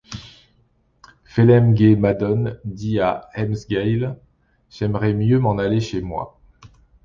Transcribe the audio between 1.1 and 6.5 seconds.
Phelem-ghe-madone dit à Helmsgail:— J’aimerais mieux m’en aller chez moi.